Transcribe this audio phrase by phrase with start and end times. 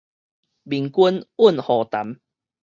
[0.03, 0.17] 面巾搵予澹